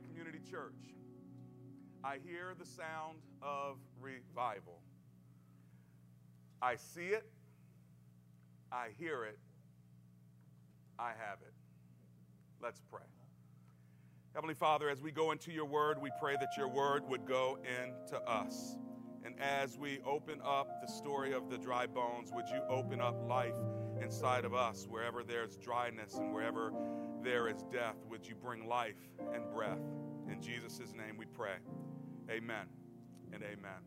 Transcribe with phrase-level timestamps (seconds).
[0.00, 0.94] Community Church,
[2.04, 4.80] I hear the sound of revival.
[6.62, 7.30] I see it,
[8.72, 9.38] I hear it,
[10.98, 11.52] I have it.
[12.60, 13.02] Let's pray.
[14.34, 17.58] Heavenly Father, as we go into your word, we pray that your word would go
[17.58, 18.76] into us.
[19.24, 23.16] And as we open up the story of the dry bones, would you open up
[23.28, 23.54] life
[24.00, 24.86] inside of us?
[24.88, 26.72] Wherever there's dryness and wherever
[27.22, 28.96] there is death, would you bring life
[29.34, 29.80] and breath?
[30.30, 31.56] In Jesus' name we pray.
[32.30, 32.66] Amen
[33.32, 33.82] and amen.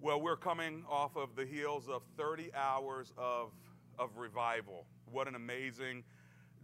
[0.00, 3.52] Well, we're coming off of the heels of 30 hours of,
[3.98, 4.86] of revival.
[5.10, 6.04] What an amazing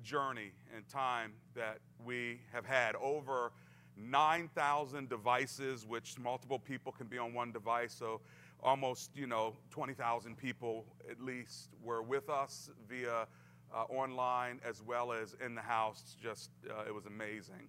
[0.02, 2.97] journey and time that we have had.
[2.97, 3.52] Over
[3.97, 7.92] 9,000 devices, which multiple people can be on one device.
[7.92, 8.20] So
[8.62, 13.27] almost, you know, 20,000 people at least were with us via
[13.75, 16.16] uh, online as well as in the house.
[16.20, 17.69] Just, uh, it was amazing.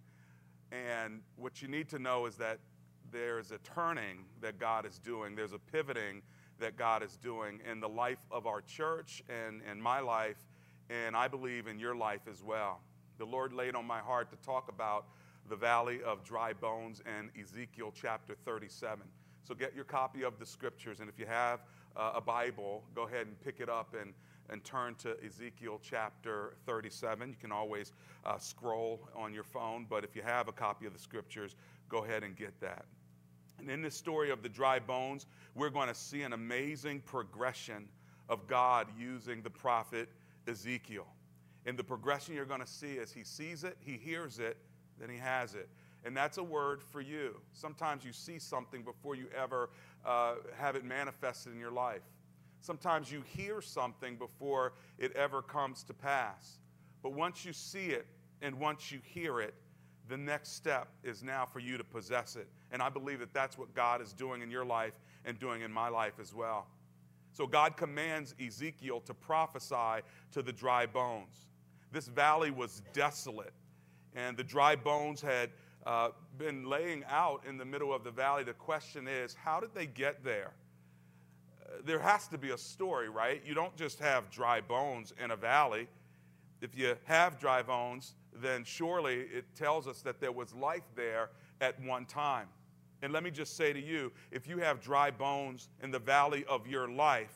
[0.72, 2.60] And what you need to know is that
[3.12, 6.22] there's a turning that God is doing, there's a pivoting
[6.60, 10.46] that God is doing in the life of our church and in my life,
[10.90, 12.82] and I believe in your life as well.
[13.18, 15.06] The Lord laid on my heart to talk about
[15.50, 19.00] the valley of dry bones in Ezekiel chapter 37.
[19.44, 21.62] So get your copy of the scriptures, and if you have
[21.96, 24.14] uh, a Bible, go ahead and pick it up and,
[24.50, 27.30] and turn to Ezekiel chapter 37.
[27.30, 27.92] You can always
[28.26, 31.56] uh, scroll on your phone, but if you have a copy of the scriptures,
[31.90, 32.86] go ahead and get that.
[33.60, 37.88] And in this story of the dry bones, we're going to see an amazing progression
[38.30, 40.10] of God using the prophet
[40.48, 41.08] Ezekiel.
[41.66, 44.58] And the progression you're going to see is he sees it, he hears it,
[45.00, 45.70] then he has it.
[46.06, 47.42] And that's a word for you.
[47.52, 49.70] Sometimes you see something before you ever
[50.06, 52.04] uh, have it manifested in your life.
[52.62, 56.60] Sometimes you hear something before it ever comes to pass.
[57.02, 58.08] But once you see it
[58.42, 59.54] and once you hear it,
[60.10, 62.48] the next step is now for you to possess it.
[62.72, 64.94] And I believe that that's what God is doing in your life
[65.26, 66.68] and doing in my life as well.
[67.34, 70.02] So God commands Ezekiel to prophesy
[70.32, 71.46] to the dry bones.
[71.92, 73.54] This valley was desolate,
[74.16, 75.52] and the dry bones had
[75.86, 78.44] uh, been laying out in the middle of the valley.
[78.44, 80.54] The question is, how did they get there?
[81.84, 83.42] There has to be a story, right?
[83.46, 85.88] You don't just have dry bones in a valley.
[86.62, 91.30] If you have dry bones, then surely it tells us that there was life there
[91.62, 92.48] at one time.
[93.02, 96.46] And let me just say to you if you have dry bones in the valley
[96.46, 97.36] of your life,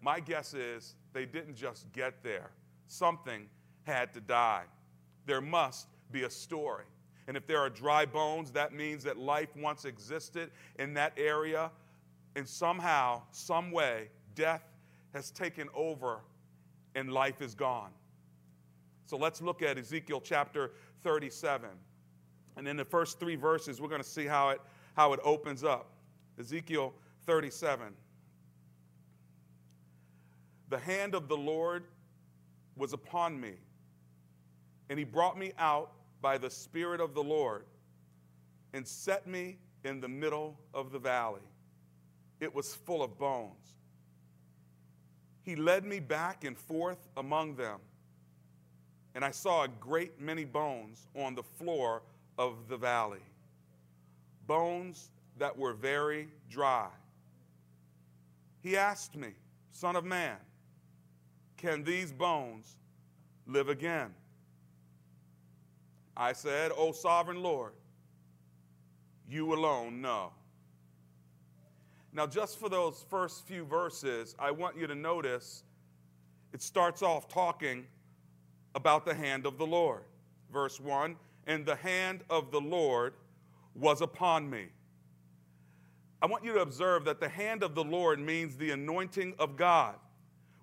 [0.00, 2.50] my guess is they didn't just get there.
[2.88, 3.48] Something
[3.84, 4.64] had to die.
[5.26, 6.84] There must be a story.
[7.28, 11.70] And if there are dry bones, that means that life once existed in that area,
[12.36, 14.62] and somehow, some way, death
[15.12, 16.20] has taken over
[16.94, 17.90] and life is gone.
[19.06, 20.72] So let's look at Ezekiel chapter
[21.02, 21.68] 37.
[22.56, 24.60] And in the first three verses, we're going to see how it,
[24.96, 25.90] how it opens up.
[26.38, 26.94] Ezekiel
[27.26, 27.88] 37.
[30.68, 31.84] The hand of the Lord
[32.76, 33.52] was upon me,
[34.88, 35.92] and he brought me out
[36.22, 37.64] by the Spirit of the Lord
[38.72, 41.42] and set me in the middle of the valley.
[42.42, 43.76] It was full of bones.
[45.44, 47.78] He led me back and forth among them,
[49.14, 52.02] and I saw a great many bones on the floor
[52.36, 53.22] of the valley,
[54.48, 56.88] bones that were very dry.
[58.60, 59.34] He asked me,
[59.70, 60.36] Son of man,
[61.56, 62.74] can these bones
[63.46, 64.12] live again?
[66.16, 67.74] I said, O sovereign Lord,
[69.28, 70.32] you alone know.
[72.12, 75.64] Now, just for those first few verses, I want you to notice
[76.52, 77.86] it starts off talking
[78.74, 80.02] about the hand of the Lord.
[80.52, 83.14] Verse 1 And the hand of the Lord
[83.74, 84.66] was upon me.
[86.20, 89.56] I want you to observe that the hand of the Lord means the anointing of
[89.56, 89.94] God.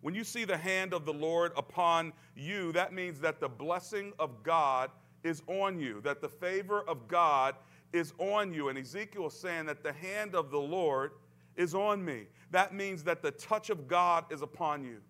[0.02, 4.14] When you see the hand of the Lord upon you, that means that the blessing
[4.20, 4.92] of God
[5.24, 7.56] is on you, that the favor of God
[7.92, 8.70] is on you.
[8.70, 11.12] And Ezekiel is saying that the hand of the Lord
[11.60, 12.24] is on me.
[12.52, 15.02] That means that the touch of God is upon you.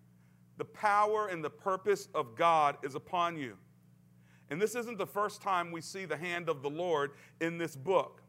[0.58, 3.56] The power and the purpose of God is upon you.
[4.50, 7.76] And this isn't the first time we see the hand of the Lord in this
[7.76, 8.20] book.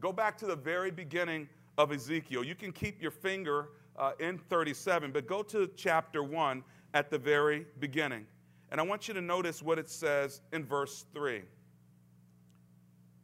[0.00, 1.48] Go back to the very beginning
[1.78, 2.44] of Ezekiel.
[2.44, 6.64] You can keep your finger uh, in 37, but go to chapter 1
[6.94, 8.26] at the very beginning.
[8.72, 11.42] And I want you to notice what it says in verse 3.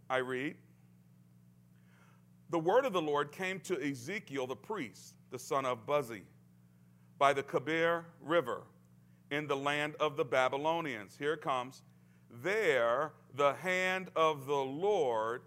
[0.08, 0.54] I read
[2.52, 6.20] The word of the Lord came to Ezekiel the priest, the son of Buzi,
[7.16, 8.64] by the Kebar River
[9.30, 11.16] in the land of the Babylonians.
[11.18, 11.82] Here it comes.
[12.42, 15.44] there the hand of the Lord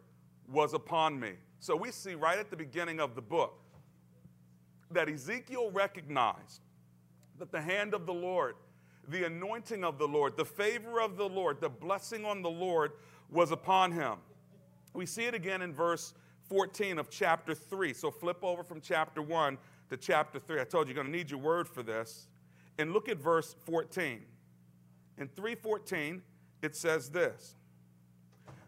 [0.52, 1.34] was upon me.
[1.60, 3.54] So we see right at the beginning of the book
[4.90, 6.62] that Ezekiel recognized
[7.38, 8.56] that the hand of the Lord,
[9.10, 12.94] the anointing of the Lord, the favor of the Lord, the blessing on the Lord
[13.30, 14.16] was upon him.
[14.94, 16.16] We see it again in verse
[16.50, 17.94] 14 of chapter 3.
[17.94, 19.57] So flip over from chapter 1
[19.89, 20.62] to chapter 3.
[20.62, 22.27] I told you you're going to need your word for this.
[22.77, 24.21] And look at verse 14.
[25.18, 26.21] In 314,
[26.62, 27.56] it says this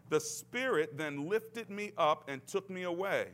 [0.08, 3.28] The Spirit then lifted me up and took me away.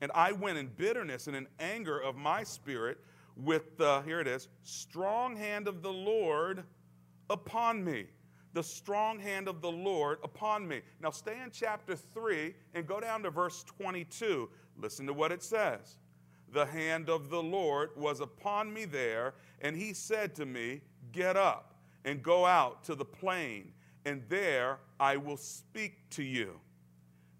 [0.00, 2.98] And I went in bitterness and in anger of my spirit
[3.36, 6.64] with the, here it is, strong hand of the Lord
[7.28, 8.06] upon me.
[8.52, 10.80] The strong hand of the Lord upon me.
[11.00, 14.48] Now stay in chapter 3 and go down to verse 22.
[14.76, 15.98] Listen to what it says.
[16.52, 20.80] The hand of the Lord was upon me there, and he said to me,
[21.12, 21.74] Get up
[22.04, 23.72] and go out to the plain,
[24.04, 26.58] and there I will speak to you.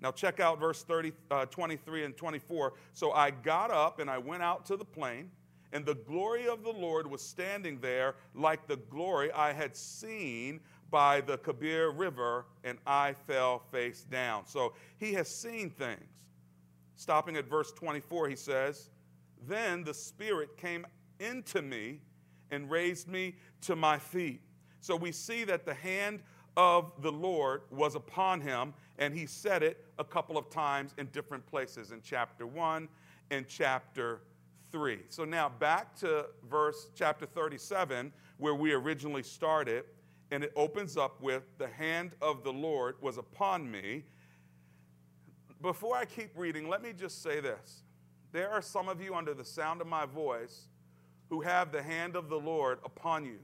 [0.01, 2.75] Now, check out verse 30, uh, 23 and 24.
[2.95, 5.31] So I got up and I went out to the plain
[5.73, 10.61] and the glory of the Lord was standing there like the glory I had seen
[10.91, 14.47] by the Kebar River, and I fell face down.
[14.47, 16.05] So he has seen things.
[16.97, 18.91] Stopping at verse 24, he says,
[19.47, 20.87] Then the Spirit came
[21.19, 22.01] into me
[22.51, 24.41] and raised me to my feet.
[24.81, 26.21] So we see that the hand
[26.57, 31.07] of the Lord was upon him, and he said it a couple of times in
[31.07, 32.89] different places in chapter 1
[33.31, 34.23] and chapter
[34.73, 34.99] 3.
[35.09, 39.85] So now back to verse chapter 37, where we originally started,
[40.31, 44.05] and it opens up with, The hand of the Lord was upon me.
[45.61, 47.83] Before I keep reading, let me just say this.
[48.33, 50.69] There are some of you under the sound of my voice
[51.29, 53.39] who have the hand of the Lord upon you.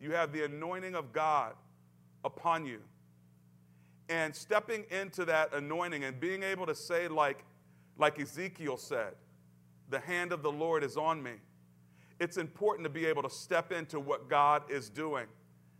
[0.00, 1.54] You have the anointing of God
[2.24, 2.80] upon you.
[4.08, 7.44] And stepping into that anointing and being able to say, like,
[7.98, 9.14] like Ezekiel said,
[9.90, 11.32] the hand of the Lord is on me.
[12.20, 15.26] It's important to be able to step into what God is doing,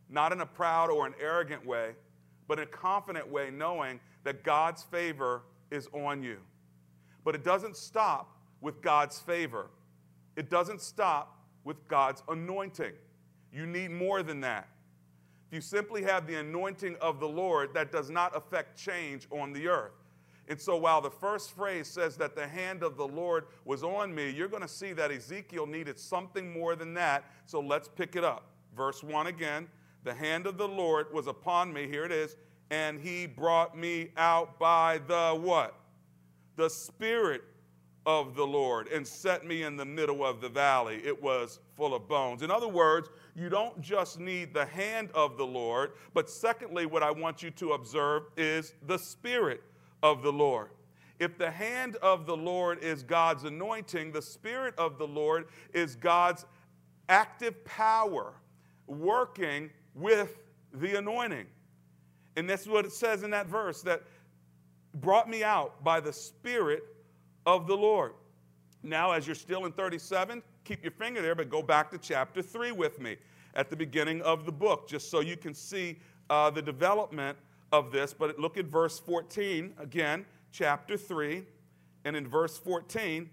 [0.09, 1.91] not in a proud or an arrogant way,
[2.47, 6.39] but in a confident way, knowing that God's favor is on you.
[7.25, 9.71] But it doesn't stop with God's favor,
[10.37, 12.93] it doesn't stop with God's anointing.
[13.53, 14.69] You need more than that.
[15.49, 19.53] If you simply have the anointing of the Lord, that does not affect change on
[19.55, 19.93] the earth.
[20.49, 24.15] And so, while the first phrase says that the hand of the Lord was on
[24.15, 27.25] me, you're going to see that Ezekiel needed something more than that.
[27.47, 28.51] So, let's pick it up.
[28.75, 29.69] Verse 1 again
[30.09, 31.87] The hand of the Lord was upon me.
[31.87, 32.35] Here it is.
[32.71, 35.75] And he brought me out by the what?
[36.57, 37.45] The Spirit
[38.07, 41.03] of the Lord and set me in the middle of the valley.
[41.05, 42.41] It was full of bones.
[42.41, 47.03] In other words, you don't just need the hand of the Lord, but secondly, what
[47.03, 49.63] I want you to observe is the Spirit
[50.03, 50.71] of the Lord.
[51.19, 55.97] If the hand of the Lord is God's anointing, the Spirit of the Lord is
[55.97, 56.47] God's
[57.11, 58.33] active power
[58.87, 60.37] working with
[60.73, 61.47] the anointing.
[62.37, 64.03] And that's what it says in that verse that
[64.95, 66.83] brought me out by the Spirit
[67.47, 68.13] of the Lord.
[68.83, 72.43] Now, as you're still in 37, keep your finger there, but go back to chapter
[72.43, 73.17] 3 with me
[73.55, 75.99] at the beginning of the book, just so you can see
[76.31, 77.37] uh, the development
[77.73, 81.45] of this, but look at verse 14 again, chapter 3,
[82.05, 83.29] and in verse 14,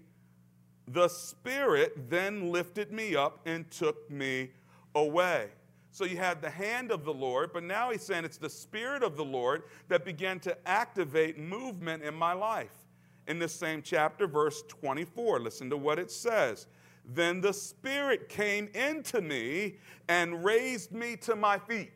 [0.88, 4.50] the Spirit then lifted me up and took me
[4.94, 5.48] away.
[5.96, 9.02] So you had the hand of the Lord, but now he's saying it's the Spirit
[9.02, 12.84] of the Lord that began to activate movement in my life.
[13.26, 16.66] In this same chapter, verse 24, listen to what it says.
[17.06, 19.76] Then the Spirit came into me
[20.06, 21.92] and raised me to my feet.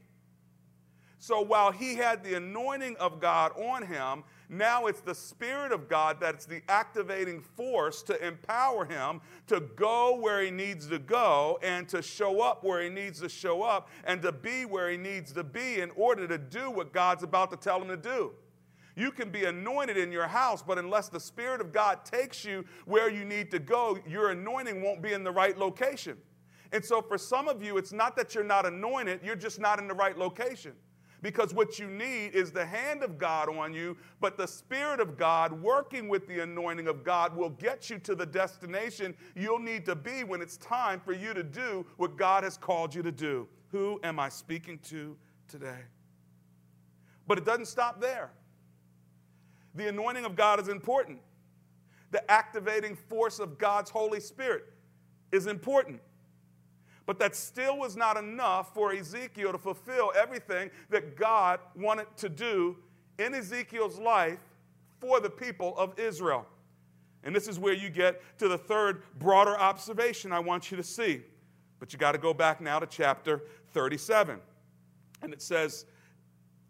[1.18, 5.88] So while he had the anointing of God on him, now it's the Spirit of
[5.88, 11.60] God that's the activating force to empower him to go where he needs to go
[11.62, 14.96] and to show up where he needs to show up and to be where he
[14.96, 18.32] needs to be in order to do what God's about to tell him to do.
[18.96, 22.64] You can be anointed in your house, but unless the Spirit of God takes you
[22.86, 26.16] where you need to go, your anointing won't be in the right location.
[26.72, 29.78] And so, for some of you, it's not that you're not anointed, you're just not
[29.78, 30.72] in the right location.
[31.22, 35.18] Because what you need is the hand of God on you, but the Spirit of
[35.18, 39.84] God working with the anointing of God will get you to the destination you'll need
[39.86, 43.12] to be when it's time for you to do what God has called you to
[43.12, 43.46] do.
[43.68, 45.80] Who am I speaking to today?
[47.26, 48.30] But it doesn't stop there.
[49.74, 51.20] The anointing of God is important.
[52.10, 54.64] The activating force of God's Holy Spirit
[55.30, 56.00] is important.
[57.10, 62.28] But that still was not enough for Ezekiel to fulfill everything that God wanted to
[62.28, 62.76] do
[63.18, 64.38] in Ezekiel's life
[65.00, 66.46] for the people of Israel.
[67.24, 70.84] And this is where you get to the third broader observation I want you to
[70.84, 71.22] see.
[71.80, 74.38] But you got to go back now to chapter 37.
[75.20, 75.86] And it says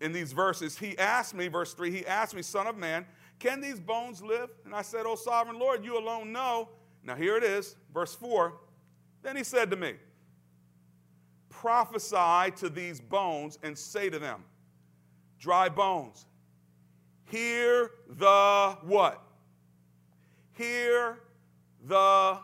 [0.00, 3.04] in these verses, He asked me, verse 3, He asked me, Son of man,
[3.40, 4.48] can these bones live?
[4.64, 6.70] And I said, Oh, sovereign Lord, you alone know.
[7.04, 8.54] Now here it is, verse 4.
[9.22, 9.96] Then He said to me,
[11.60, 14.42] prophesy to these bones and say to them,
[15.38, 16.24] dry bones,
[17.26, 19.22] hear the what?
[20.54, 21.18] Hear
[21.86, 22.38] the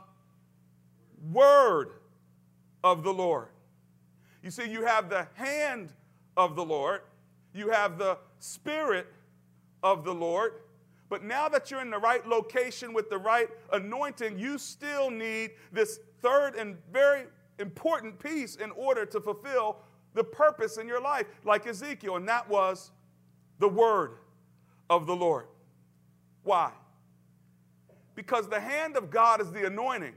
[1.32, 1.92] word
[2.84, 3.48] of the Lord.
[4.42, 5.94] You see, you have the hand
[6.36, 7.00] of the Lord,
[7.54, 9.06] you have the spirit
[9.82, 10.60] of the Lord,
[11.08, 15.52] but now that you're in the right location with the right anointing, you still need
[15.72, 17.24] this third and very
[17.58, 19.78] important piece in order to fulfill
[20.14, 22.90] the purpose in your life, like Ezekiel, and that was
[23.58, 24.18] the word
[24.88, 25.46] of the Lord.
[26.42, 26.72] Why?
[28.14, 30.14] Because the hand of God is the anointing.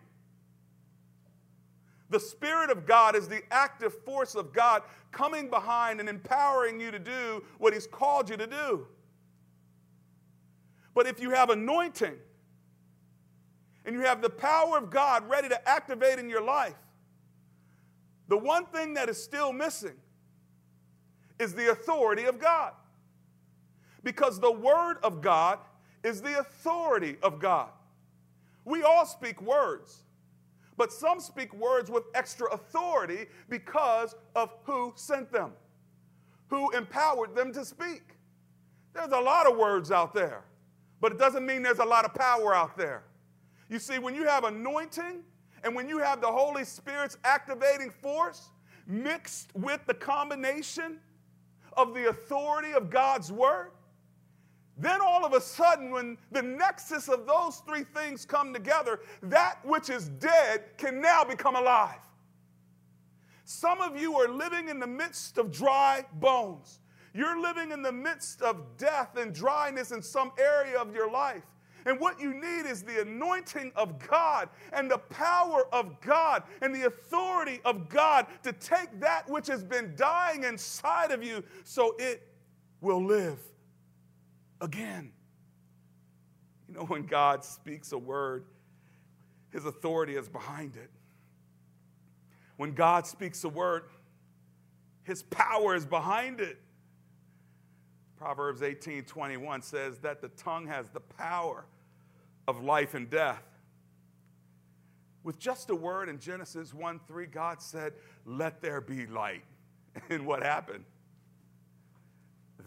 [2.10, 4.82] The Spirit of God is the active force of God
[5.12, 8.88] coming behind and empowering you to do what He's called you to do.
[10.96, 12.16] But if you have anointing
[13.86, 16.76] and you have the power of God ready to activate in your life,
[18.30, 19.96] the one thing that is still missing
[21.40, 22.74] is the authority of God.
[24.04, 25.60] Because the Word of God
[26.04, 27.70] is the authority of God.
[28.66, 30.04] We all speak words,
[30.78, 35.52] but some speak words with extra authority because of who sent them,
[36.48, 38.16] who empowered them to speak.
[38.94, 40.44] There's a lot of words out there,
[41.02, 43.04] but it doesn't mean there's a lot of power out there.
[43.70, 45.24] You see, when you have anointing,
[45.64, 48.50] and when you have the Holy Spirit's activating force
[48.88, 51.00] mixed with the combination
[51.74, 53.72] of the authority of God's Word,
[54.78, 59.58] then all of a sudden, when the nexus of those three things come together, that
[59.66, 62.00] which is dead can now become alive.
[63.44, 66.80] Some of you are living in the midst of dry bones.
[67.14, 71.44] You're living in the midst of death and dryness in some area of your life.
[71.86, 76.74] And what you need is the anointing of God and the power of God and
[76.74, 81.96] the authority of God to take that which has been dying inside of you so
[81.98, 82.28] it
[82.82, 83.40] will live
[84.62, 85.12] again.
[86.68, 88.46] You know, when God speaks a word,
[89.52, 90.92] his authority is behind it.
[92.58, 93.86] When God speaks a word,
[95.04, 96.60] his power is behind it.
[98.20, 101.64] Proverbs 18 21 says that the tongue has the power
[102.50, 103.44] of life and death.
[105.24, 107.94] With just a word in Genesis 1 3, God said,
[108.26, 109.44] Let there be light.
[110.10, 110.84] And what happened?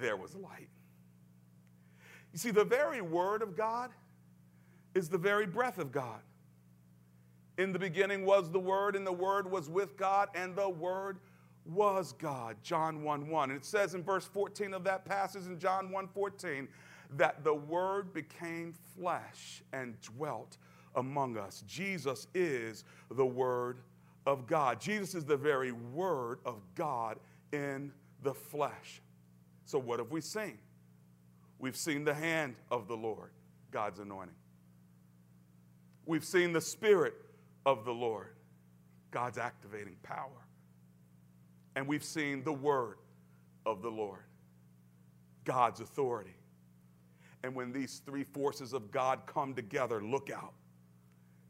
[0.01, 0.69] There was light.
[2.33, 3.91] You see, the very word of God
[4.95, 6.21] is the very breath of God.
[7.59, 11.19] In the beginning was the Word, and the Word was with God, and the Word
[11.65, 12.57] was God.
[12.63, 13.51] John 1 1.
[13.51, 16.69] And it says in verse 14 of that passage in John 1 14,
[17.17, 20.59] that the Word became flesh and dwelt
[20.97, 21.63] among us.
[21.67, 23.79] Jesus is the Word
[24.27, 24.81] of God.
[24.81, 27.19] Jesus is the very Word of God
[27.53, 27.93] in
[28.23, 29.01] the flesh.
[29.65, 30.59] So, what have we seen?
[31.59, 33.31] We've seen the hand of the Lord,
[33.71, 34.35] God's anointing.
[36.07, 37.15] We've seen the Spirit
[37.65, 38.35] of the Lord,
[39.13, 40.42] God's activating power.
[41.75, 42.99] And we've seen the Word
[43.65, 44.25] of the Lord,
[45.45, 46.37] God's authority.
[47.43, 50.53] And when these three forces of God come together, look out.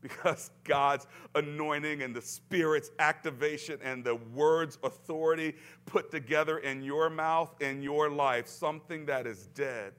[0.01, 5.55] Because God's anointing and the Spirit's activation and the word's authority
[5.87, 9.93] put together in your mouth, in your life, something that is dead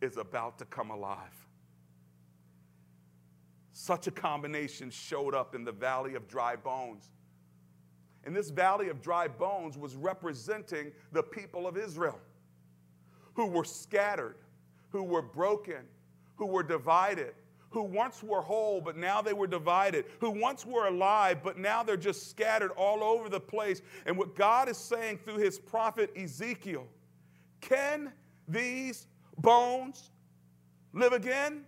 [0.00, 1.46] is about to come alive.
[3.72, 7.10] Such a combination showed up in the valley of dry bones.
[8.24, 12.18] And this valley of dry bones was representing the people of Israel
[13.34, 14.36] who were scattered
[14.92, 15.80] who were broken,
[16.36, 17.32] who were divided,
[17.70, 21.82] who once were whole, but now they were divided, who once were alive, but now
[21.82, 23.80] they're just scattered all over the place.
[24.04, 26.86] And what God is saying through his prophet Ezekiel
[27.62, 28.12] can
[28.48, 29.06] these
[29.38, 30.10] bones
[30.92, 31.64] live again?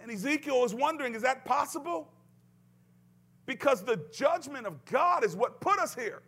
[0.00, 2.13] And Ezekiel is wondering, is that possible?
[3.46, 6.22] Because the judgment of God is what put us here.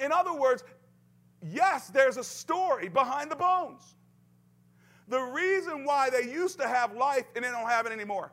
[0.00, 0.64] In other words,
[1.42, 3.94] yes, there's a story behind the bones.
[5.08, 8.32] The reason why they used to have life and they don't have it anymore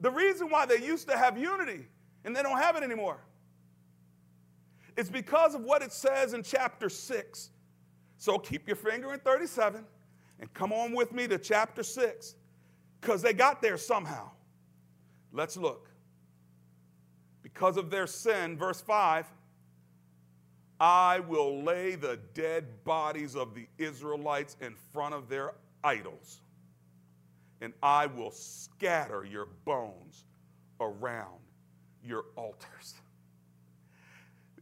[0.00, 1.86] The reason why they used to have unity
[2.24, 3.18] and they don't have it anymore
[4.96, 7.50] It's because of what it says in chapter 6.
[8.18, 9.84] So keep your finger in 37
[10.40, 12.34] and come on with me to chapter 6
[13.00, 14.30] because they got there somehow.
[15.36, 15.90] Let's look.
[17.42, 19.26] Because of their sin, verse 5
[20.78, 25.52] I will lay the dead bodies of the Israelites in front of their
[25.82, 26.40] idols,
[27.60, 30.24] and I will scatter your bones
[30.80, 31.40] around
[32.04, 32.94] your altars.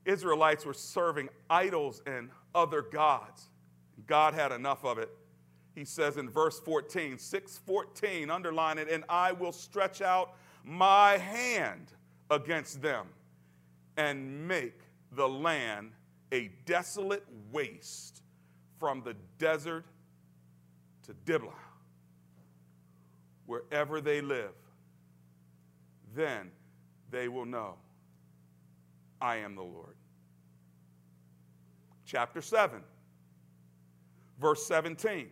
[0.05, 3.49] The Israelites were serving idols and other gods.
[4.07, 5.11] God had enough of it.
[5.75, 11.93] He says in verse 14, 614, underline it, and I will stretch out my hand
[12.31, 13.07] against them
[13.97, 14.81] and make
[15.13, 15.93] the land
[16.33, 18.23] a desolate waste
[18.81, 19.85] from the desert
[21.05, 21.53] to Diblah,
[23.47, 24.55] wherever they live.
[26.15, 26.51] Then
[27.11, 27.75] they will know
[29.21, 29.97] I am the Lord.
[32.07, 32.81] Chapter 7,
[34.41, 35.29] verse 17.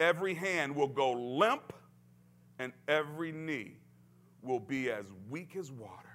[0.00, 1.72] Every hand will go limp,
[2.58, 3.77] and every knee
[4.48, 6.08] will be as weak as water.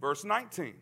[0.00, 0.74] Verse 19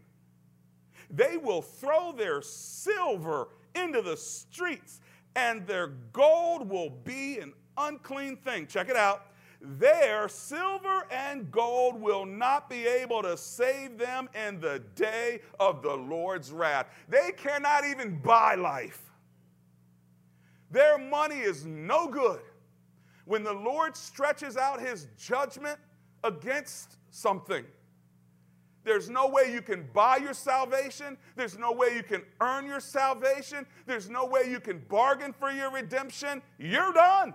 [1.10, 5.00] They will throw their silver into the streets,
[5.36, 8.66] and their gold will be an unclean thing.
[8.66, 9.26] Check it out.
[9.60, 15.82] Their silver and gold will not be able to save them in the day of
[15.82, 16.86] the Lord's wrath.
[17.08, 19.00] They cannot even buy life.
[20.72, 22.40] Their money is no good.
[23.24, 25.78] When the Lord stretches out his judgment
[26.24, 27.64] against something,
[28.84, 31.16] there's no way you can buy your salvation.
[31.36, 33.64] There's no way you can earn your salvation.
[33.86, 36.42] There's no way you can bargain for your redemption.
[36.58, 37.34] You're done.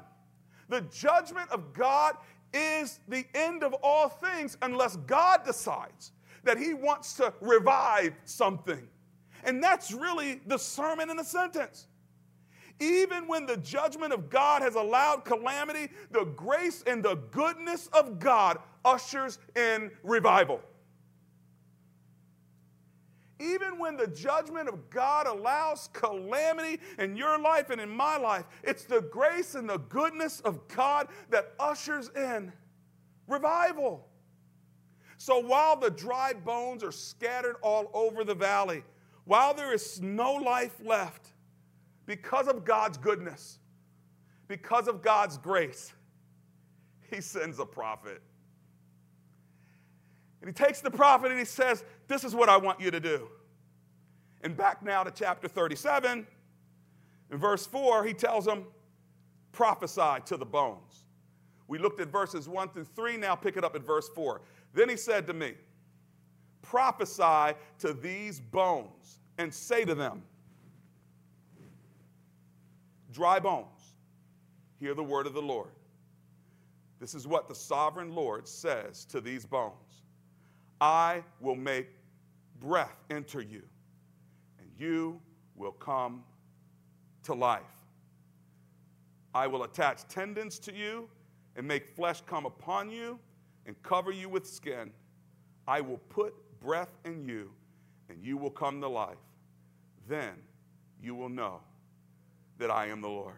[0.70, 2.16] The judgment of God
[2.54, 6.12] is the end of all things unless God decides
[6.44, 8.88] that He wants to revive something.
[9.44, 11.88] And that's really the sermon in a sentence.
[12.80, 18.20] Even when the judgment of God has allowed calamity, the grace and the goodness of
[18.20, 20.62] God ushers in revival.
[23.40, 28.46] Even when the judgment of God allows calamity in your life and in my life,
[28.64, 32.52] it's the grace and the goodness of God that ushers in
[33.28, 34.08] revival.
[35.18, 38.84] So while the dry bones are scattered all over the valley,
[39.26, 41.34] while there is no life left,
[42.08, 43.60] because of God's goodness,
[44.48, 45.94] because of God's grace,
[47.12, 48.24] he sends a prophet.
[50.42, 53.00] And he takes the prophet and he says, This is what I want you to
[53.00, 53.28] do.
[54.42, 56.26] And back now to chapter 37,
[57.30, 58.64] in verse 4, he tells him,
[59.52, 61.04] Prophesy to the bones.
[61.68, 64.42] We looked at verses 1 through 3, now pick it up at verse 4.
[64.74, 65.56] Then he said to me,
[66.62, 70.24] Prophesy to these bones and say to them,
[73.18, 73.96] Dry bones,
[74.80, 75.72] hear the word of the Lord.
[77.00, 80.04] This is what the sovereign Lord says to these bones
[80.80, 81.88] I will make
[82.60, 83.64] breath enter you,
[84.60, 85.20] and you
[85.56, 86.24] will come
[87.24, 87.64] to life.
[89.34, 91.10] I will attach tendons to you
[91.56, 93.18] and make flesh come upon you
[93.66, 94.92] and cover you with skin.
[95.68, 97.50] I will put breath in you,
[98.10, 99.18] and you will come to life.
[100.08, 100.34] Then
[101.02, 101.62] you will know
[102.58, 103.36] that I am the Lord.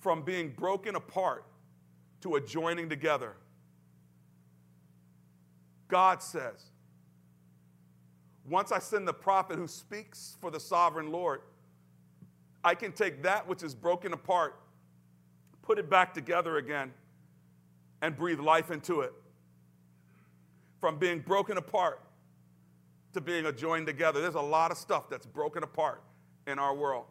[0.00, 1.44] From being broken apart
[2.22, 3.36] to a joining together,
[5.88, 6.70] God says,
[8.48, 11.42] once I send the prophet who speaks for the sovereign Lord,
[12.64, 14.58] I can take that which is broken apart,
[15.62, 16.92] put it back together again,
[18.00, 19.12] and breathe life into it.
[20.80, 22.00] From being broken apart
[23.12, 24.20] to being joined together.
[24.20, 26.02] There's a lot of stuff that's broken apart
[26.46, 27.04] in our world.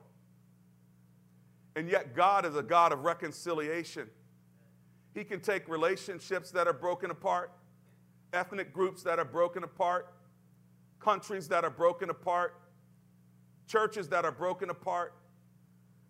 [1.76, 4.10] And yet, God is a God of reconciliation.
[5.14, 7.52] He can take relationships that are broken apart,
[8.34, 10.14] ethnic groups that are broken apart,
[11.00, 12.56] countries that are broken apart,
[13.68, 15.14] churches that are broken apart,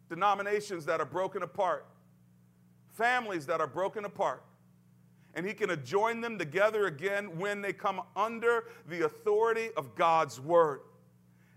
[0.10, 1.86] denominations that are broken apart,
[2.93, 4.43] families that are broken apart.
[5.34, 10.39] And he can join them together again when they come under the authority of God's
[10.41, 10.82] word.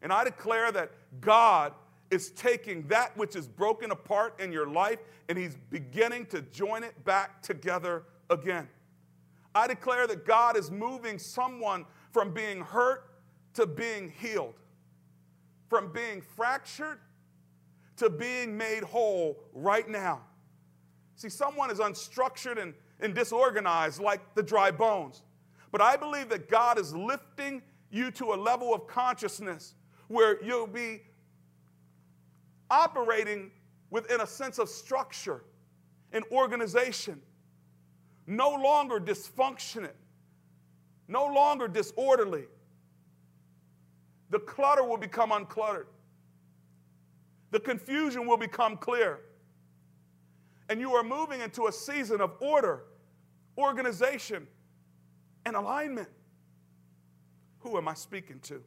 [0.01, 1.73] And I declare that God
[2.11, 6.85] is taking that which is broken apart in your life and he's beginning to join
[6.85, 8.69] it back together again.
[9.55, 13.11] I declare that God is moving someone from being hurt
[13.55, 14.55] to being healed,
[15.69, 16.99] from being fractured
[17.97, 20.21] to being made whole right now.
[21.17, 25.23] See, someone is unstructured and, and disorganized like the dry bones.
[25.71, 29.75] But I believe that God is lifting you to a level of consciousness
[30.09, 31.03] where you'll be
[32.75, 33.53] operating
[33.91, 35.45] within a sense of structure
[36.13, 37.21] and organization,
[38.27, 39.93] no longer dysfunctional,
[41.07, 42.45] no longer disorderly.
[44.31, 45.87] The clutter will become uncluttered,
[47.53, 49.21] the confusion will become clear.
[50.69, 52.85] And you are moving into a season of order,
[53.59, 54.47] organization,
[55.45, 56.09] and alignment.
[57.61, 58.63] Who am I speaking to?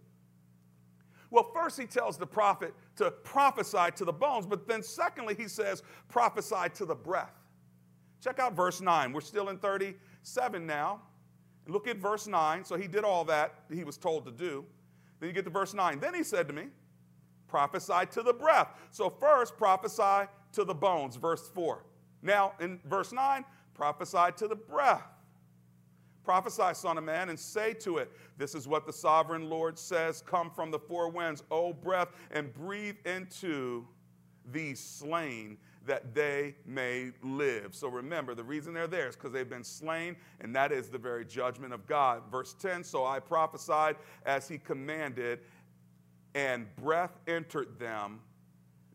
[1.29, 5.47] Well, first he tells the prophet to prophesy to the bones, but then secondly, he
[5.47, 7.33] says, prophesy to the breath.
[8.23, 9.11] Check out verse 9.
[9.11, 11.01] We're still in 37 now.
[11.67, 12.63] Look at verse 9.
[12.63, 14.65] So he did all that he was told to do.
[15.19, 15.99] Then you get to verse 9.
[15.99, 16.67] Then he said to me,
[17.47, 18.69] prophesy to the breath.
[18.91, 21.83] So first, prophesy to the bones, verse 4.
[22.21, 25.03] Now, in verse 9, prophesy to the breath.
[26.27, 30.21] Prophesy, Son of Man, and say to it, This is what the sovereign Lord says
[30.27, 33.87] Come from the four winds, O breath, and breathe into
[34.51, 37.73] these slain that they may live.
[37.73, 40.97] So remember, the reason they're there is because they've been slain, and that is the
[40.97, 42.23] very judgment of God.
[42.29, 45.39] Verse 10 So I prophesied as he commanded,
[46.35, 48.19] and breath entered them.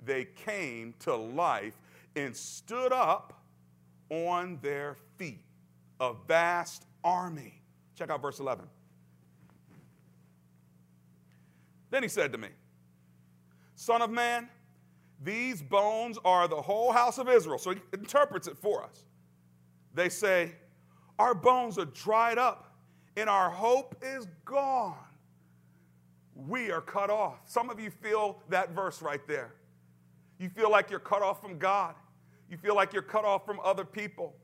[0.05, 1.81] They came to life
[2.15, 3.43] and stood up
[4.11, 5.47] on their feet,
[5.99, 7.63] a vast army.
[7.95, 8.65] Check out verse 11.
[11.91, 12.49] Then he said to me,
[13.75, 14.49] Son of man,
[15.23, 17.59] these bones are the whole house of Israel.
[17.59, 19.05] So he interprets it for us.
[19.95, 20.53] They say,
[21.19, 22.75] Our bones are dried up,
[23.17, 24.97] and our hope is gone.
[26.35, 27.41] We are cut off.
[27.45, 29.53] Some of you feel that verse right there.
[30.39, 31.95] You feel like you're cut off from God.
[32.51, 34.35] You feel like you're cut off from other people.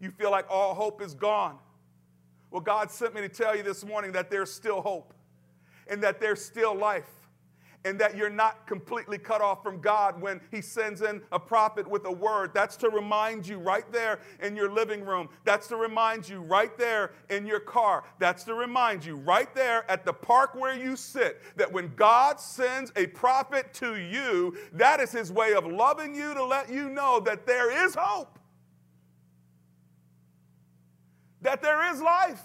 [0.00, 1.58] You feel like all hope is gone.
[2.50, 5.12] Well, God sent me to tell you this morning that there's still hope
[5.88, 7.08] and that there's still life
[7.86, 11.86] and that you're not completely cut off from God when He sends in a prophet
[11.86, 12.50] with a word.
[12.52, 15.28] That's to remind you right there in your living room.
[15.44, 18.02] That's to remind you right there in your car.
[18.18, 22.40] That's to remind you right there at the park where you sit that when God
[22.40, 26.90] sends a prophet to you, that is His way of loving you to let you
[26.90, 28.40] know that there is hope
[31.46, 32.42] that there is life.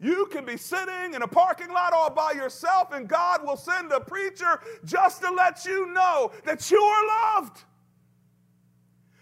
[0.00, 3.92] You can be sitting in a parking lot all by yourself, and God will send
[3.92, 7.62] a preacher just to let you know that you are loved.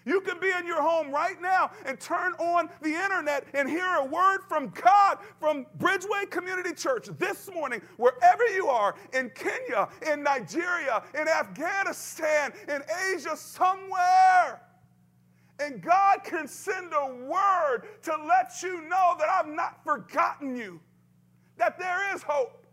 [0.04, 3.96] You can be in your home right now and turn on the internet and hear
[3.96, 9.88] a word from God from Bridgeway Community Church this morning, wherever you are in Kenya,
[10.08, 12.80] in Nigeria, in Afghanistan, in
[13.12, 14.60] Asia, somewhere.
[15.60, 20.80] And God can send a word to let you know that I've not forgotten you,
[21.58, 22.66] that there is hope.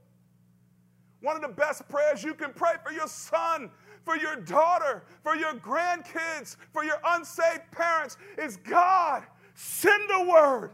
[1.21, 3.69] One of the best prayers you can pray for your son,
[4.03, 10.71] for your daughter, for your grandkids, for your unsaved parents is God, send a word.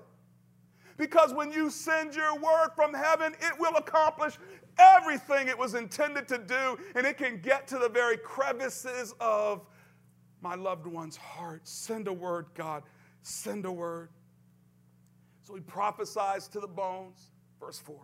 [0.96, 4.38] Because when you send your word from heaven, it will accomplish
[4.80, 9.66] everything it was intended to do, and it can get to the very crevices of
[10.48, 11.68] my loved one's heart.
[11.68, 12.84] Send a word, God.
[13.22, 14.08] Send a word.
[15.44, 17.98] So he prophesies to the bones, verse 4.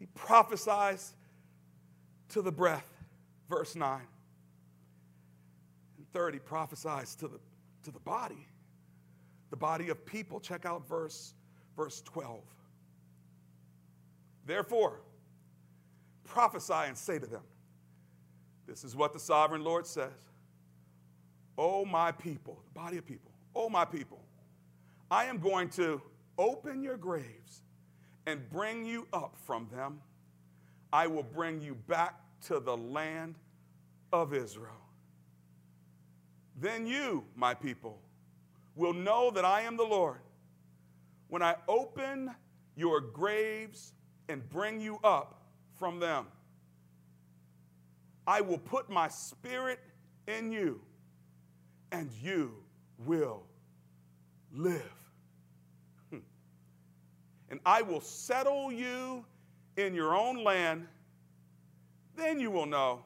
[0.00, 1.12] He prophesies
[2.30, 2.88] to the breath,
[3.48, 4.00] verse 9.
[5.96, 7.38] And third, he prophesies to the,
[7.84, 8.48] to the body,
[9.50, 10.40] the body of people.
[10.40, 11.34] Check out verse,
[11.76, 12.40] verse 12.
[14.44, 15.02] Therefore,
[16.24, 17.42] prophesy and say to them,
[18.66, 20.10] this is what the sovereign Lord says.
[21.58, 24.20] Oh, my people, the body of people, oh, my people,
[25.10, 26.02] I am going to
[26.38, 27.62] open your graves
[28.26, 30.00] and bring you up from them.
[30.92, 33.36] I will bring you back to the land
[34.12, 34.72] of Israel.
[36.60, 37.98] Then you, my people,
[38.74, 40.18] will know that I am the Lord
[41.28, 42.30] when I open
[42.76, 43.92] your graves
[44.28, 45.42] and bring you up
[45.78, 46.26] from them.
[48.26, 49.78] I will put my spirit
[50.26, 50.80] in you,
[51.92, 52.54] and you
[53.04, 53.42] will
[54.52, 54.92] live.
[56.10, 56.18] Hmm.
[57.50, 59.24] And I will settle you
[59.76, 60.86] in your own land.
[62.16, 63.02] Then you will know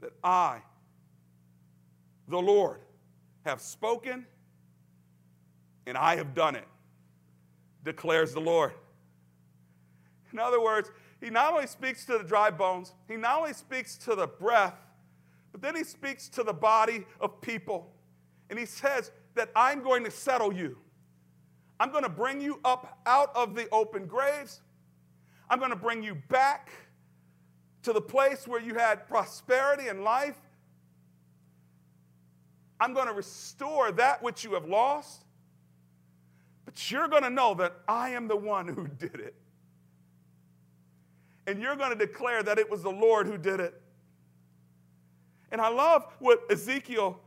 [0.00, 0.60] that I,
[2.28, 2.80] the Lord,
[3.44, 4.26] have spoken
[5.86, 6.66] and I have done it,
[7.84, 8.72] declares the Lord.
[10.32, 13.96] In other words, he not only speaks to the dry bones, he not only speaks
[13.98, 14.74] to the breath,
[15.56, 17.90] But then he speaks to the body of people
[18.50, 20.76] and he says that I'm going to settle you.
[21.80, 24.60] I'm going to bring you up out of the open graves.
[25.48, 26.68] I'm going to bring you back
[27.84, 30.36] to the place where you had prosperity and life.
[32.78, 35.24] I'm going to restore that which you have lost.
[36.66, 39.34] But you're going to know that I am the one who did it.
[41.46, 43.80] And you're going to declare that it was the Lord who did it.
[45.50, 47.20] And I love what Ezekiel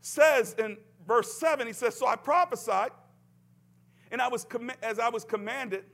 [0.00, 0.76] says in
[1.06, 1.66] verse 7.
[1.66, 2.92] He says, So I prophesied,
[4.10, 5.84] and I was com- as I was commanded,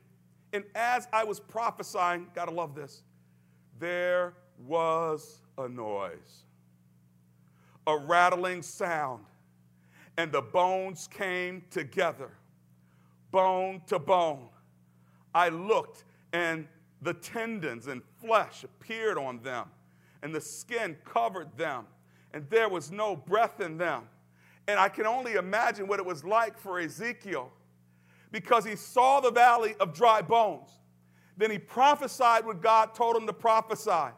[0.52, 3.02] and as I was prophesying, gotta love this,
[3.78, 4.34] there
[4.66, 6.44] was a noise,
[7.86, 9.24] a rattling sound,
[10.16, 12.30] and the bones came together,
[13.30, 14.48] bone to bone.
[15.34, 16.66] I looked, and
[17.02, 19.66] the tendons and flesh appeared on them,
[20.22, 21.86] and the skin covered them,
[22.32, 24.02] and there was no breath in them.
[24.66, 27.50] And I can only imagine what it was like for Ezekiel
[28.30, 30.68] because he saw the valley of dry bones.
[31.36, 34.12] Then he prophesied what God told him to prophesy.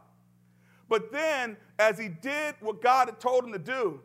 [0.88, 4.00] But then, as he did what God had told him to do,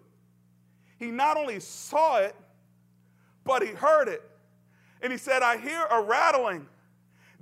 [1.00, 2.36] he not only saw it,
[3.44, 4.22] but he heard it.
[5.02, 6.68] And he said, I hear a rattling.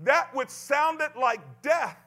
[0.04, 1.98] That which sounded like death,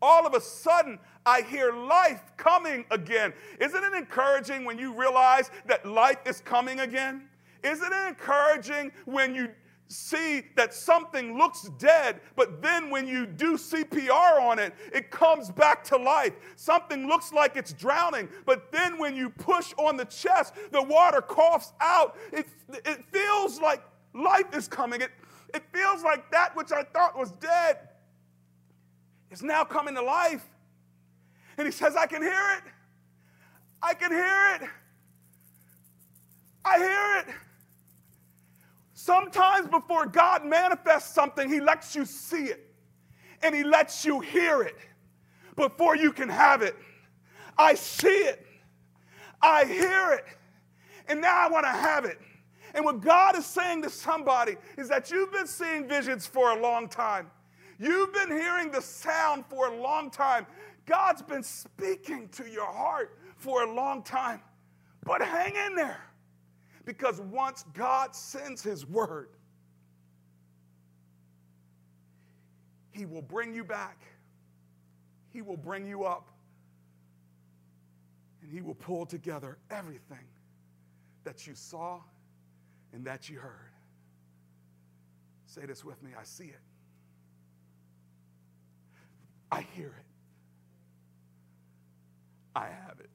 [0.00, 3.32] all of a sudden, I hear life coming again.
[3.60, 7.28] Isn't it encouraging when you realize that life is coming again?
[7.62, 9.48] Isn't it encouraging when you
[9.88, 15.50] see that something looks dead, but then when you do CPR on it, it comes
[15.50, 16.32] back to life.
[16.56, 21.20] Something looks like it's drowning, but then when you push on the chest, the water
[21.20, 22.16] coughs out.
[22.32, 22.46] It,
[22.84, 23.82] it feels like
[24.14, 25.02] life is coming.
[25.02, 25.10] It,
[25.52, 27.78] it feels like that which I thought was dead
[29.30, 30.44] is now coming to life.
[31.58, 32.62] And he says, I can hear it.
[33.82, 34.68] I can hear it.
[36.64, 37.34] I hear it.
[38.94, 42.74] Sometimes before God manifests something, He lets you see it
[43.42, 44.76] and He lets you hear it
[45.56, 46.74] before you can have it.
[47.58, 48.46] I see it,
[49.42, 50.24] I hear it,
[51.06, 52.18] and now I want to have it.
[52.74, 56.60] And what God is saying to somebody is that you've been seeing visions for a
[56.60, 57.30] long time.
[57.78, 60.44] You've been hearing the sound for a long time.
[60.84, 64.40] God's been speaking to your heart for a long time.
[65.04, 66.00] But hang in there.
[66.84, 69.28] Because once God sends His word,
[72.90, 74.02] He will bring you back,
[75.32, 76.28] He will bring you up,
[78.42, 80.26] and He will pull together everything
[81.24, 82.00] that you saw
[82.94, 83.72] and that you heard.
[85.46, 86.60] Say this with me I see it,
[89.50, 90.06] I hear it,
[92.54, 93.10] I have it.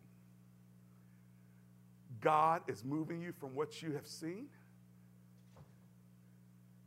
[2.22, 4.48] God is moving you from what you have seen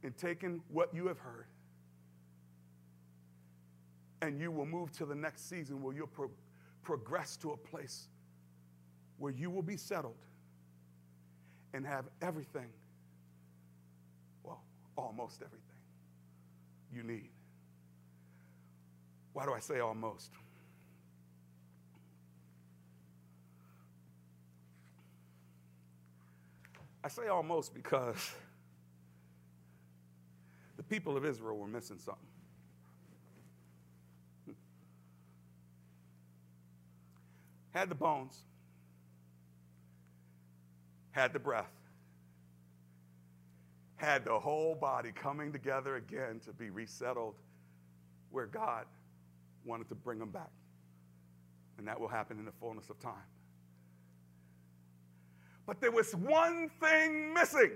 [0.02, 1.46] and taking what you have heard.
[4.20, 6.30] And you will move to the next season where you'll pro-
[6.82, 8.08] progress to a place
[9.18, 10.18] where you will be settled
[11.72, 12.68] and have everything,
[14.96, 15.60] almost everything
[16.92, 17.30] you need.
[19.32, 20.30] Why do I say almost?
[27.04, 28.32] I say almost because
[30.76, 32.26] the people of Israel were missing something.
[37.72, 38.38] Had the bones,
[41.10, 41.72] had the breath,
[44.02, 47.34] had the whole body coming together again to be resettled
[48.30, 48.84] where God
[49.64, 50.50] wanted to bring them back.
[51.78, 53.24] And that will happen in the fullness of time
[55.66, 57.72] but there was one thing missing.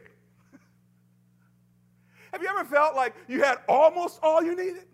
[2.33, 4.87] Have you ever felt like you had almost all you needed,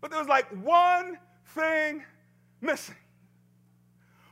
[0.00, 1.18] but there was like one
[1.54, 2.02] thing
[2.60, 2.96] missing?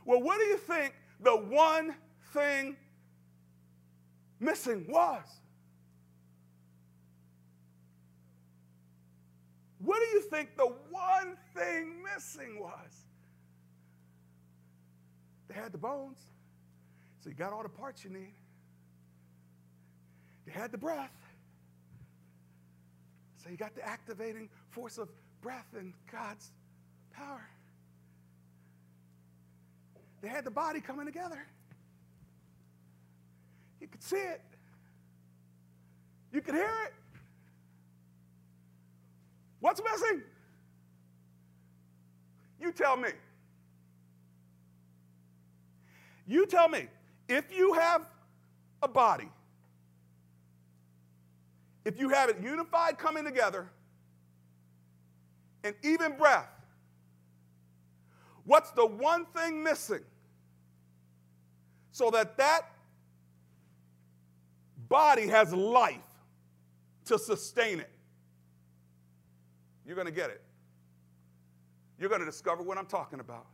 [0.05, 1.95] Well, what do you think the one
[2.33, 2.77] thing
[4.39, 5.23] missing was?
[9.87, 13.05] What do you think the one thing missing was?
[15.47, 16.19] They had the bones.
[17.21, 18.33] So you got all the parts you need.
[20.45, 21.15] They had the breath.
[23.41, 25.07] So you got the activating force of
[25.41, 26.51] breath and God's
[27.13, 27.47] power.
[30.21, 31.47] They had the body coming together.
[33.79, 34.41] You could see it.
[36.33, 36.93] You could hear it.
[39.59, 40.21] What's missing?
[42.59, 43.09] You tell me.
[46.27, 46.87] You tell me,
[47.29, 48.07] if you have
[48.81, 49.29] a body,
[51.85, 53.69] if you have it unified coming together,
[55.63, 56.49] and even breath,
[58.43, 60.03] what's the one thing missing
[61.91, 62.61] so that that
[64.89, 65.97] body has life
[67.05, 67.89] to sustain it?
[69.87, 70.41] You're going to get it.
[71.97, 73.47] You're going to discover what I'm talking about.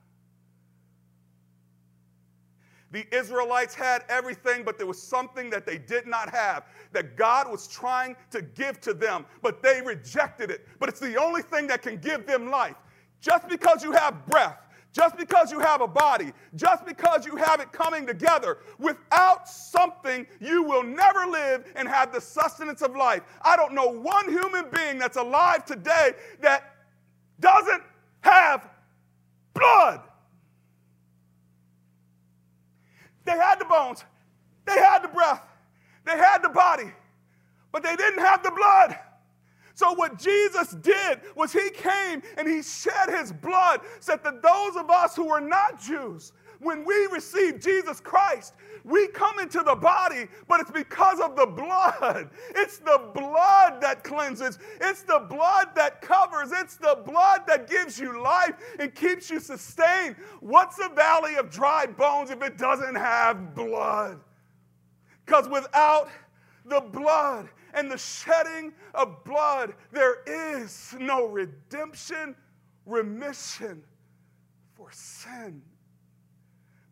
[2.92, 7.50] The Israelites had everything, but there was something that they did not have that God
[7.50, 10.68] was trying to give to them, but they rejected it.
[10.80, 12.76] But it's the only thing that can give them life.
[13.20, 14.60] Just because you have breath,
[14.94, 20.26] just because you have a body, just because you have it coming together, without something,
[20.40, 23.24] you will never live and have the sustenance of life.
[23.42, 26.76] I don't know one human being that's alive today that
[27.40, 27.82] doesn't
[28.22, 28.70] have
[29.56, 30.02] blood.
[33.26, 34.04] They had the bones,
[34.66, 35.42] they had the breath,
[36.06, 36.92] they had the body,
[37.72, 39.00] but they didn't have the blood.
[39.76, 44.76] So, what Jesus did was he came and he shed his blood so that those
[44.76, 49.76] of us who are not Jews, when we receive Jesus Christ, we come into the
[49.76, 52.30] body, but it's because of the blood.
[52.56, 58.00] It's the blood that cleanses, it's the blood that covers, it's the blood that gives
[58.00, 60.16] you life and keeps you sustained.
[60.40, 64.20] What's a valley of dry bones if it doesn't have blood?
[65.26, 66.10] Because without
[66.66, 72.36] the blood and the shedding of blood, there is no redemption,
[72.86, 73.84] remission
[74.76, 75.62] for sin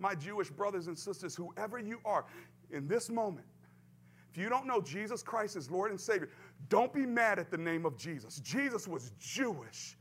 [0.01, 2.25] my Jewish brothers and sisters, whoever you are,
[2.71, 3.45] in this moment,
[4.31, 6.29] if you don't know Jesus Christ as Lord and Savior,
[6.69, 8.39] don't be mad at the name of Jesus.
[8.39, 9.97] Jesus was Jewish.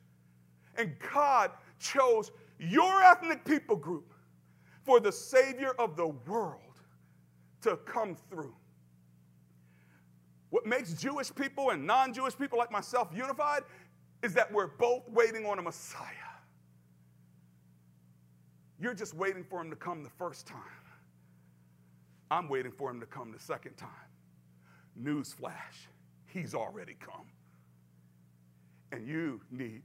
[0.76, 4.14] And God chose your ethnic people group
[4.84, 6.80] for the Savior of the world
[7.62, 8.54] to come through.
[10.50, 13.62] What makes Jewish people and non Jewish people like myself unified
[14.22, 16.04] is that we're both waiting on a Messiah.
[18.78, 20.60] You're just waiting for him to come the first time.
[22.30, 23.88] I'm waiting for him to come the second time.
[25.00, 25.86] Newsflash,
[26.26, 27.26] he's already come.
[28.92, 29.82] And you need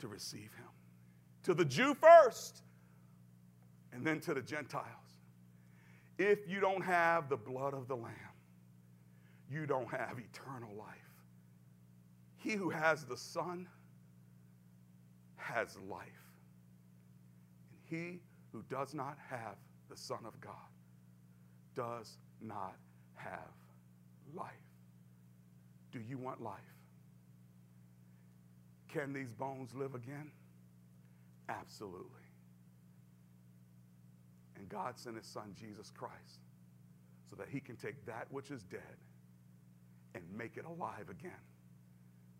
[0.00, 0.68] to receive him.
[1.44, 2.62] To the Jew first,
[3.92, 4.84] and then to the Gentiles.
[6.18, 8.14] If you don't have the blood of the Lamb,
[9.50, 10.88] you don't have eternal life.
[12.36, 13.66] He who has the Son
[15.36, 16.06] has life.
[17.70, 18.20] And he
[18.52, 19.56] who does not have
[19.88, 20.52] the Son of God
[21.74, 22.76] does not
[23.14, 23.52] have
[24.34, 24.52] life.
[25.90, 26.58] Do you want life?
[28.88, 30.30] Can these bones live again?
[31.48, 32.04] Absolutely.
[34.56, 36.40] And God sent his son, Jesus Christ,
[37.30, 38.80] so that he can take that which is dead
[40.18, 41.32] and make it alive again.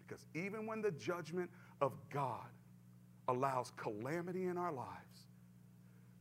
[0.07, 2.47] Because even when the judgment of God
[3.29, 5.29] allows calamity in our lives,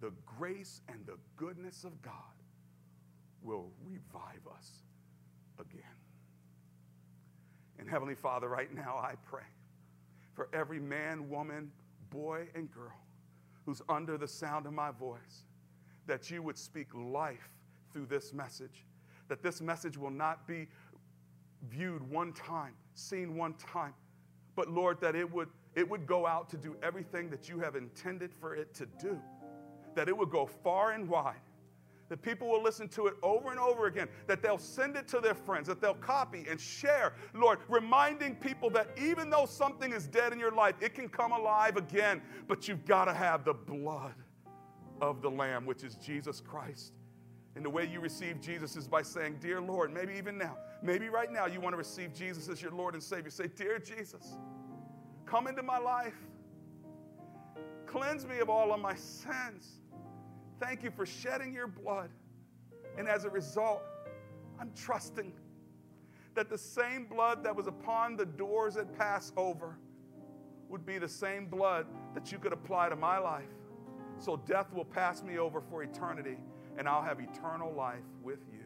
[0.02, 2.14] the grace and the goodness of God
[3.42, 4.84] will revive us
[5.60, 5.82] again.
[7.80, 9.44] And Heavenly Father, right now I pray
[10.34, 11.72] for every man, woman,
[12.10, 13.00] boy, and girl
[13.66, 15.46] who's under the sound of my voice
[16.06, 17.50] that you would speak life
[17.92, 18.86] through this message,
[19.28, 20.68] that this message will not be
[21.70, 23.94] viewed one time, seen one time,
[24.56, 27.76] but Lord, that it would, it would go out to do everything that you have
[27.76, 29.20] intended for it to do.
[29.96, 31.36] That it would go far and wide,
[32.10, 35.20] that people will listen to it over and over again, that they'll send it to
[35.20, 40.08] their friends, that they'll copy and share, Lord, reminding people that even though something is
[40.08, 43.54] dead in your life, it can come alive again, but you've got to have the
[43.54, 44.16] blood
[45.02, 46.94] of the Lamb, which is Jesus Christ.
[47.58, 51.10] And the way you receive Jesus is by saying, Dear Lord, maybe even now, maybe
[51.10, 53.32] right now you want to receive Jesus as your Lord and Savior.
[53.32, 54.38] Say, Dear Jesus,
[55.26, 56.14] come into my life.
[57.88, 59.82] Cleanse me of all of my sins.
[60.60, 62.12] Thank you for shedding your blood.
[62.96, 63.82] And as a result,
[64.60, 65.34] I'm trusting
[66.36, 69.80] that the same blood that was upon the doors at Passover
[70.70, 73.50] would be the same blood that you could apply to my life.
[74.20, 76.38] So death will pass me over for eternity,
[76.78, 78.64] and I'll have eternal life with you.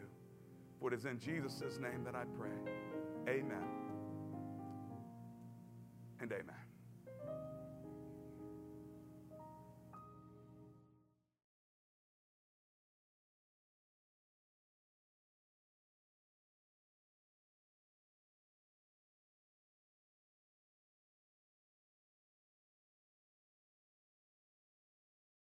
[0.79, 2.49] For it is in Jesus' name that I pray.
[3.27, 3.63] Amen
[6.21, 6.60] and amen.